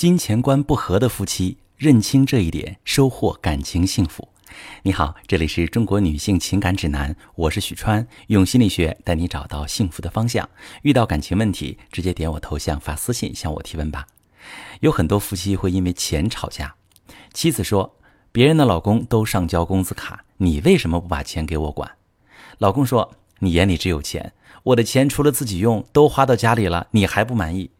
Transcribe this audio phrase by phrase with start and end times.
[0.00, 4.26] 金钱观不合的夫妻，认清这一点，收获感情幸福。
[4.82, 10.48] 你好，这里是中国女性情感指南，我是许川，用心理学带你找到幸福的方向。
[10.80, 14.06] 遇到感情问题，直接点我头像发私信向我提问吧。
[14.80, 16.74] 有很多夫妻会因为钱吵架，
[17.34, 17.98] 妻子说
[18.32, 21.98] ：“别人的老公都上交工资卡，你为什么不把钱给我管？”
[22.56, 24.32] 老公说：“你眼里只有钱，
[24.62, 27.70] 我的钱除了自己用，都花到家里了，你还不满意？”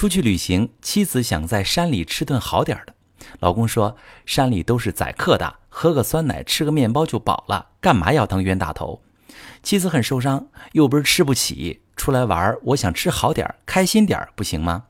[0.00, 2.94] 出去旅行，妻子想在山里吃顿好点的，
[3.38, 9.02] 老公说：“山里都是宰客的，喝个酸奶，吃个面包就饱了，干嘛要当冤大头？”
[9.62, 14.84] 妻子很受伤，又不是吃不起，出来玩，我想吃好点，开心点，不行吗？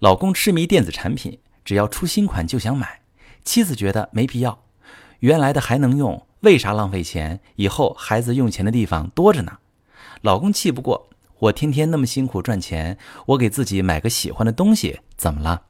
[0.00, 3.02] 老公痴迷电子产品，只要出新款就想买，
[3.44, 4.64] 妻子觉得没必要，
[5.20, 7.38] 原来的还能用，为啥浪费钱？
[7.54, 9.58] 以后孩子用钱的地方多着呢。
[10.22, 11.09] 老公气不过。
[11.40, 15.62] 我天天那么辛苦赚钱，我给自己买个喜欢的东西，怎么了？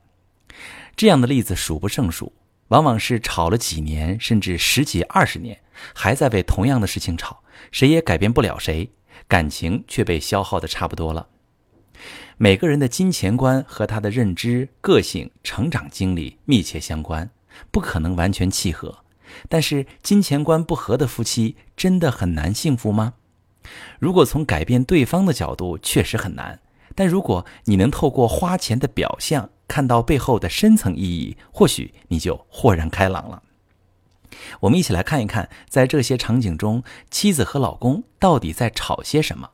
[0.96, 2.32] 这样的例子数不胜数，
[2.68, 5.60] 往往是吵了几年，甚至十几二十年，
[5.94, 8.90] 还在为同样的事情吵，谁也改变不了谁，
[9.28, 11.28] 感情却被消耗的差不多了。
[12.36, 17.30] 每个人的金钱观和他的认知、个性、成长经历密切相关，
[17.70, 19.04] 不可能完全契合。
[19.48, 23.14] 但是金钱观不合的夫妻，真的很难幸福吗？
[23.98, 26.60] 如果从改变对方的角度，确实很难。
[26.94, 33.42] 但如果你能透过花钱的表象看到背后的深层意义，或许你就豁然开朗了。
[34.60, 39.50] 我们一起来看一看，在这些场景中，妻子和老公到底在吵些什么。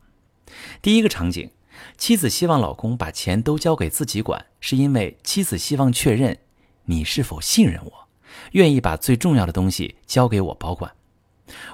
[0.81, 1.51] 第一个场景，
[1.99, 6.39] 妻子希望老公把钱都交给自己管，是因为妻子希望确认
[6.85, 8.09] 你是否信任我，
[8.53, 10.93] 愿意把最重要的东西交给我保管。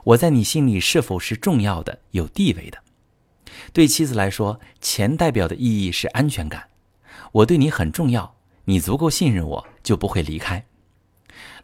[0.05, 2.79] 我在你心里是否是重要的、有地位的？
[3.73, 6.69] 对妻子来说，钱代表的意义是安全感。
[7.33, 10.65] 我对你很重要，你足够信任我，就不会离开。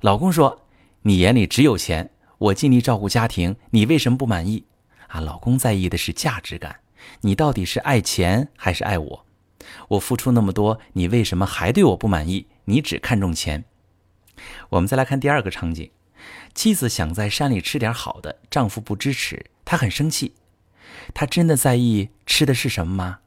[0.01, 0.67] 老公说
[1.03, 4.65] ：“你眼里只有钱，我尽力照顾家庭，你为什么不满意？”
[5.09, 6.81] 啊，老公在意的是价值感。
[7.23, 9.27] 你到底是爱钱还是爱我？
[9.89, 12.47] 我付出那么多，你为什么还对我不满意？
[12.67, 13.65] 你只看重钱。
[14.71, 15.91] 我们再来看第二个场景。
[16.55, 20.35] 妻子想在山里吃点好的，丈夫不支持，她很生气。
[21.15, 23.19] 她真的在意吃的是什么吗？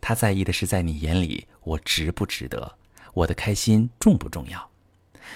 [0.00, 2.76] 她在意的是在你眼里我值不值得，
[3.14, 4.70] 我的开心重不重要？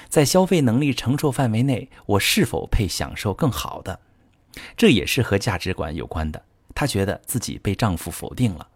[0.09, 4.01] 在消费能力承受范围内，我是否配享受更好的？
[4.77, 6.43] 这也是和价值观有关的。
[6.75, 8.69] 她觉得自己被丈夫否定了，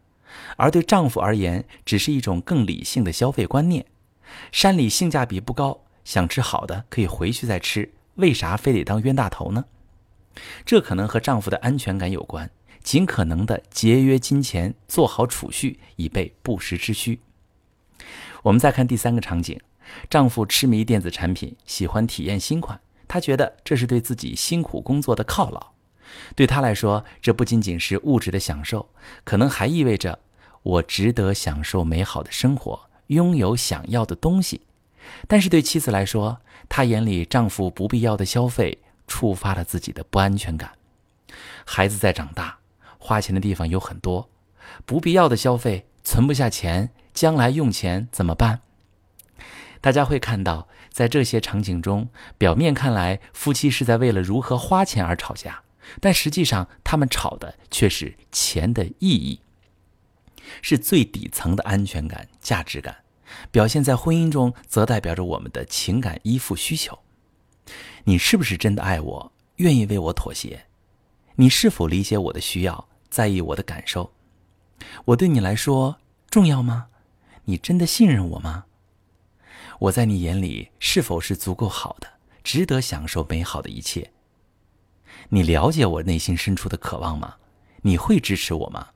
[0.56, 3.87] 而对丈夫而言，只是一种更理性的消费观念。
[4.53, 5.86] 山里性价比不高。
[6.06, 9.65] 想吃好的可以回去再吃，为啥非得当冤大头呢？
[10.65, 12.49] 这可能和丈夫的安全感有关，
[12.81, 17.19] 尽可能的节约金钱，做好储蓄，以备不时之需。
[18.44, 19.61] 我们再看第三个场景：
[20.09, 25.73] 丈夫痴迷电子产品，喜欢体验新款，他觉得这是对自己辛苦工作的犒劳。
[26.37, 28.88] 对他来说，这不仅仅是物质的享受，
[29.25, 30.21] 可能还意味着
[30.62, 34.61] 我值得享受美好的生活，拥有想要的东西。
[35.28, 40.72] 但是对妻子来说，她眼里丈夫不必要的消费触发了自己的不安全感。
[41.65, 42.59] 孩子在长大，
[42.99, 44.28] 花钱的地方有很多，
[44.84, 48.61] 不必要的消费存不下钱，将来用钱怎么办？
[49.81, 55.62] 大家会看到，在这些场景中，表面看来夫妻是在为了如何花钱而吵架，
[56.00, 59.41] 但实际上他们吵的却是钱的意义，
[60.62, 62.97] 是最底层的安全感、价值感。
[63.50, 66.98] 表现在婚姻中，则代表着我们的情感依附需求。
[68.04, 70.66] 你是不是真的爱我，愿意为我妥协？
[71.37, 74.12] 你是否理解我的需要，在意我的感受？
[75.06, 75.98] 我对你来说
[76.31, 76.88] 重要吗？
[77.44, 78.66] 你真的信任我吗？
[79.78, 82.08] 我在你眼里是否是足够好的，
[82.43, 84.12] 值得享受美好的一切？
[85.28, 87.37] 你了解我内心深处的渴望吗？
[87.82, 88.88] 你会支持我吗？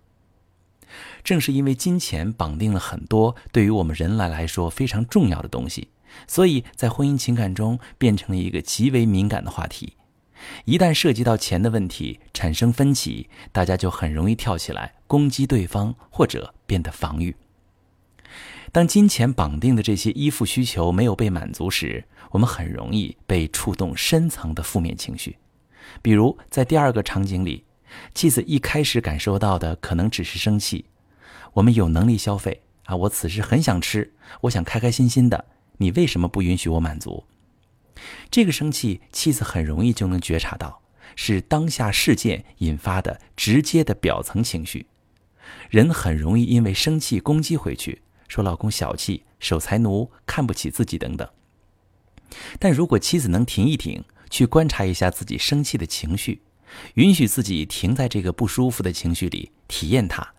[1.23, 5.89] 正是因为金钱绑定了很多对于我们人来来说非常重要的东西，
[6.27, 9.95] 所以在婚姻情感中变成了一个极为敏感的话题。
[10.65, 17.37] 一旦涉及到钱的问题，产生分歧，大家就很容易跳起来攻击对方，或者变得防御。
[18.73, 25.37] 当金钱绑定的这些依附需求没有被满足时，我们很容易被触动深层的负面情绪。
[26.01, 27.65] 比如在第二个场景里。
[28.15, 30.85] 妻子一开始感受到的可能只是生气，
[31.55, 34.13] 我们有能力消费啊，我此时很想吃，
[34.43, 35.45] 我想开开心心的，
[35.79, 37.25] 你为什么不允许我满足？
[38.31, 40.81] 这个生气，妻子很容易就能觉察到，
[41.17, 44.87] 是当下事件引发的直接的表层情绪。
[45.69, 51.29] 人很容易因为生气攻击回去，说老公小气、守财奴、看不起自己等等。
[52.59, 56.41] 但如果妻子能停一停，去观察一下自己生气的情绪，
[56.95, 60.33] 允许自己停在这个不舒服的情绪里体验它，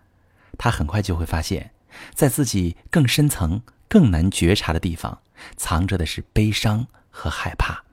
[0.57, 1.71] 她很快就会发现，
[2.13, 5.21] 在自己更深层、更难觉察的地方，
[5.55, 7.83] 藏着的是悲伤和害怕。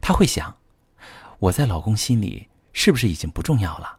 [0.00, 0.56] 她会想：
[1.38, 3.98] 我在老公心里是不是已经不重要了？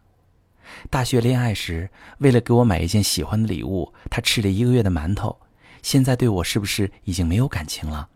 [0.89, 5.39] 大学恋爱时，为了给我买一件喜欢的礼物，他吃了一个月的馒头，
[5.81, 8.09] 现在对我是不是已经没有感情了？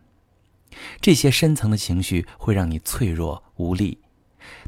[1.00, 4.01] 这些深层的情绪会让你脆弱无力。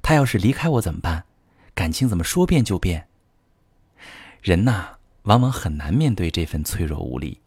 [0.01, 1.25] 他要是离开我怎么办？
[1.73, 3.08] 感情怎么说变就变？
[4.41, 7.39] 人呐，往往很难面对这份脆弱无力，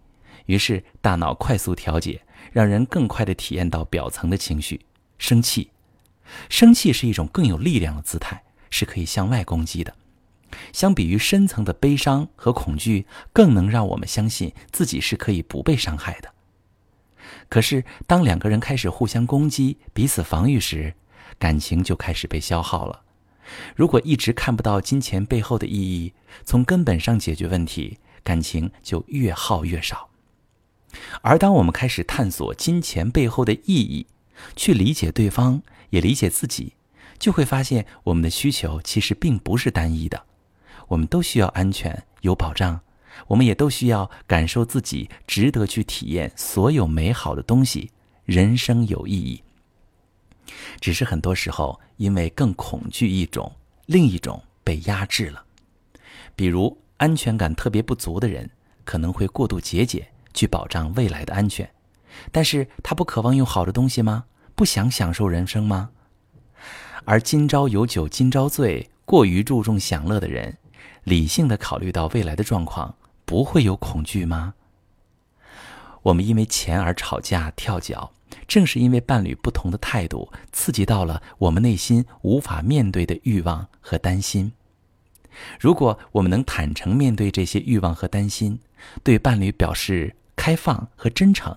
[0.47, 2.23] 于是大脑快速调节，
[2.53, 4.85] 让人更快的体验到表层的情绪——
[5.19, 5.71] 生气。
[6.49, 9.94] 生气是一种更有力量的姿态，是可以向外攻击的。
[10.73, 16.31] 相比于深层的悲伤和恐惧，更能让我们相信自己是可以不被伤害的。
[17.49, 20.94] 可是，当两个人开始互相攻击、彼此防御时，
[21.39, 23.00] 感情就开始被消耗了。
[23.75, 30.09] 如果一直看不到金钱背后的意义，从根本上解决问题，感情就越耗越少。
[31.23, 34.06] 而当我们开始探索金钱背后的意义，
[34.55, 36.75] 去理解对方，也理解自己，
[37.19, 40.25] 就会发现我们的需求其实并不是单一的。
[40.89, 42.81] 我们都需要安全有保障，
[43.29, 47.91] 我们也都需要感受自己值得去体验所有美好的东西，
[48.25, 49.43] 人生有意义。
[50.81, 53.50] 只是很多时候，因为更恐惧一种，
[53.87, 55.44] 另一种被压制了。
[56.35, 58.50] 比如安全感特别不足的人，
[58.85, 61.71] 可能会过度节俭去保障未来的安全，
[62.31, 64.25] 但是他不渴望用好的东西吗？
[64.55, 65.91] 不想享受人生吗？
[67.05, 70.59] 而今朝有酒今朝醉，过于注重享乐的人。
[71.05, 72.94] 理性的考虑到未来的状况，
[73.25, 74.55] 不会有恐惧吗？
[76.03, 78.12] 我们因为钱而吵架跳脚，
[78.46, 84.52] 正是因为伴侣不同的态度，刺激到了我们内心无法面对的欲望和担心。
[85.58, 88.58] 如果我们能坦诚面对这些欲望和担心，
[89.02, 91.56] 对伴侣表示开放和真诚，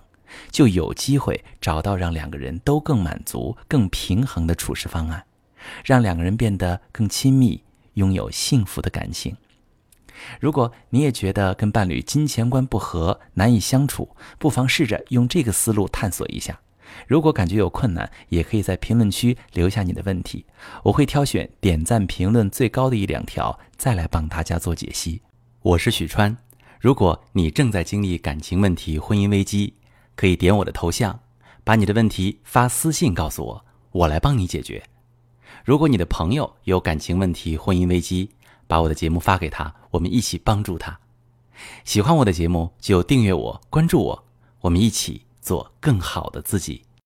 [0.51, 5.25] 就有机会找到让两个人都更满足、更平衡的处事方案，
[5.83, 7.61] 让两个人变得更亲密。
[7.95, 9.37] 拥有幸福的感情。
[10.41, 16.59] 如果你也觉得跟伴侣金钱观不合，难以相处，不妨试着用这个思路探索一下。
[17.07, 20.45] 如果感觉有困难，也可以在评论区留下你的问题，
[20.83, 25.21] 我会挑选点赞评论最高的一两条，再来帮大家做解析。
[25.61, 26.35] 我是许川。
[26.79, 29.73] 如果你正在经历感情问题、婚姻危机，
[30.15, 31.19] 可以点我的头像，
[31.63, 34.83] 把你的问题发私信告诉我，我来帮你解决。
[35.63, 38.29] 如果你的朋友有感情问题、婚姻危机，
[38.67, 40.99] 把我的节目发给他，我们一起帮助他。
[41.83, 44.23] 喜欢我的节目就订阅我、关注我，
[44.61, 46.85] 我们一起做更好的自己。